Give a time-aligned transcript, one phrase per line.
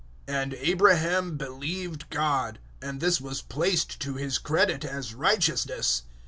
[0.27, 6.01] "And Abraham believed God, and this was placed to his credit as righteousness."